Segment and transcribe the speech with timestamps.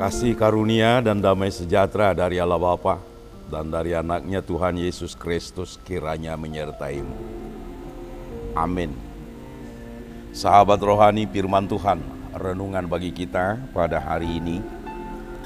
[0.00, 3.04] Kasih karunia dan damai sejahtera dari Allah Bapa
[3.52, 7.12] dan dari anaknya Tuhan Yesus Kristus kiranya menyertaimu.
[8.56, 8.96] Amin.
[10.32, 12.00] Sahabat rohani firman Tuhan,
[12.32, 14.64] renungan bagi kita pada hari ini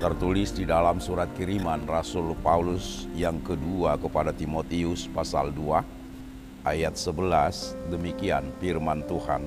[0.00, 7.92] tertulis di dalam surat kiriman Rasul Paulus yang kedua kepada Timotius pasal 2 ayat 11
[7.92, 9.44] demikian firman Tuhan.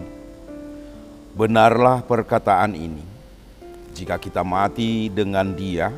[1.33, 3.20] Benarlah perkataan ini.
[3.91, 5.91] Jika kita mati dengan Dia,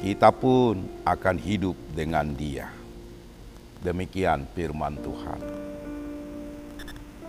[0.00, 2.72] kita pun akan hidup dengan Dia.
[3.84, 5.40] Demikian firman Tuhan.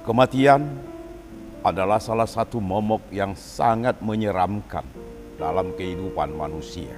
[0.07, 0.61] Kematian
[1.65, 4.85] adalah salah satu momok yang sangat menyeramkan
[5.35, 6.93] dalam kehidupan manusia.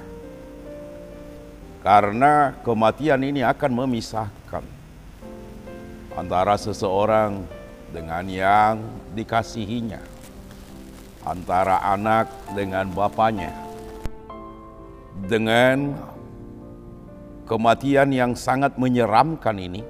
[1.81, 4.65] Karena kematian ini akan memisahkan
[6.19, 7.47] antara seseorang
[7.95, 8.75] dengan yang
[9.15, 10.03] dikasihinya,
[11.27, 13.51] antara anak dengan bapaknya,
[15.27, 15.91] dengan
[17.43, 19.83] kematian yang sangat menyeramkan ini,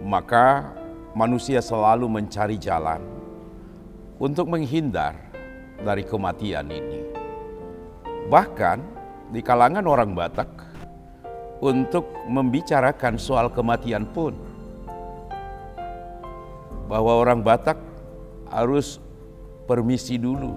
[0.00, 0.72] maka
[1.12, 3.04] manusia selalu mencari jalan
[4.16, 5.16] untuk menghindar
[5.80, 7.00] dari kematian ini.
[8.28, 8.78] Bahkan
[9.32, 10.50] di kalangan orang Batak,
[11.60, 14.32] untuk membicarakan soal kematian pun,
[16.88, 17.76] bahwa orang Batak
[18.48, 18.98] harus
[19.70, 20.50] permisi dulu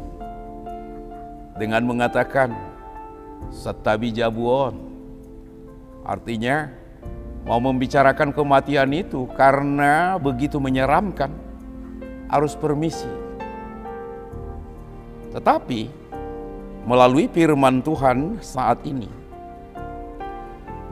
[1.61, 2.49] dengan mengatakan
[3.53, 4.73] setabi jabuon.
[6.01, 6.73] Artinya
[7.45, 11.29] mau membicarakan kematian itu karena begitu menyeramkan
[12.25, 13.05] harus permisi.
[15.29, 15.93] Tetapi
[16.89, 19.07] melalui firman Tuhan saat ini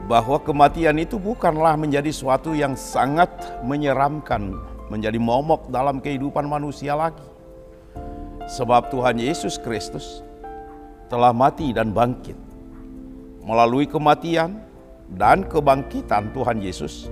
[0.06, 3.30] bahwa kematian itu bukanlah menjadi suatu yang sangat
[3.66, 4.54] menyeramkan,
[4.86, 7.32] menjadi momok dalam kehidupan manusia lagi.
[8.52, 10.20] Sebab Tuhan Yesus Kristus
[11.08, 12.36] telah mati dan bangkit.
[13.40, 14.60] Melalui kematian
[15.08, 17.08] dan kebangkitan Tuhan Yesus,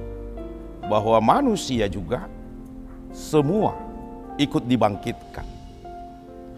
[0.84, 2.28] bahwa manusia juga
[3.08, 3.72] semua
[4.36, 5.48] ikut dibangkitkan.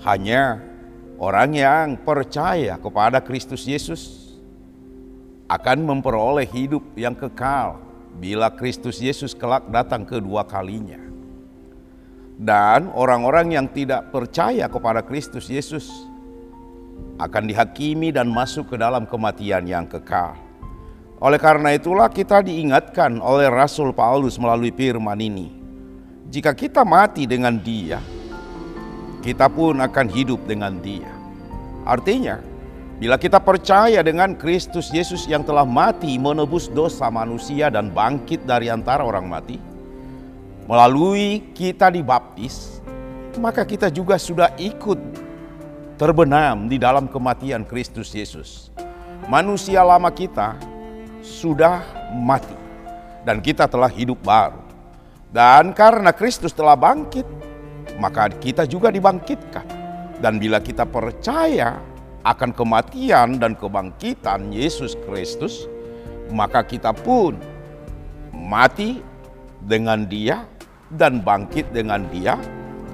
[0.03, 0.59] Hanya
[1.21, 4.34] orang yang percaya kepada Kristus Yesus
[5.47, 7.78] akan memperoleh hidup yang kekal
[8.16, 11.12] bila Kristus Yesus kelak datang kedua kalinya.
[12.37, 15.88] Dan orang-orang yang tidak percaya kepada Kristus Yesus
[17.20, 20.34] akan dihakimi dan masuk ke dalam kematian yang kekal.
[21.22, 25.54] Oleh karena itulah kita diingatkan oleh Rasul Paulus melalui firman ini.
[26.32, 28.03] Jika kita mati dengan dia,
[29.22, 31.06] kita pun akan hidup dengan dia.
[31.87, 32.42] Artinya,
[32.98, 38.66] bila kita percaya dengan Kristus Yesus yang telah mati menebus dosa manusia dan bangkit dari
[38.66, 39.62] antara orang mati,
[40.67, 42.83] melalui kita dibaptis,
[43.39, 44.99] maka kita juga sudah ikut
[45.97, 48.75] terbenam di dalam kematian Kristus Yesus.
[49.31, 50.59] Manusia lama kita
[51.22, 51.87] sudah
[52.19, 52.59] mati
[53.22, 54.59] dan kita telah hidup baru.
[55.33, 57.25] Dan karena Kristus telah bangkit,
[57.97, 59.65] maka kita juga dibangkitkan.
[60.21, 61.81] Dan bila kita percaya
[62.22, 65.67] akan kematian dan kebangkitan Yesus Kristus,
[66.31, 67.34] maka kita pun
[68.31, 69.01] mati
[69.65, 70.47] dengan Dia
[70.97, 72.36] dan bangkit dengan Dia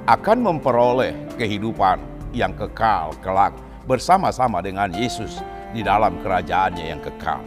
[0.08, 2.00] akan memperoleh kehidupan
[2.32, 3.52] yang kekal kelak
[3.88, 5.40] bersama-sama dengan Yesus
[5.72, 7.40] di dalam kerajaannya yang kekal.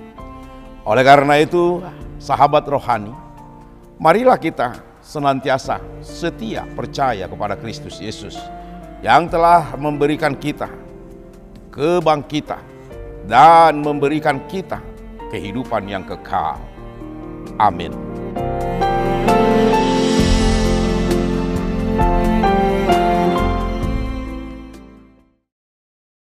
[0.85, 1.81] Oleh karena itu,
[2.17, 3.13] sahabat rohani,
[4.01, 8.37] marilah kita senantiasa setia percaya kepada Kristus Yesus
[9.01, 10.69] yang telah memberikan kita
[11.73, 12.61] kebangkitan
[13.25, 14.81] dan memberikan kita
[15.29, 16.57] kehidupan yang kekal.
[17.57, 18.10] Amin.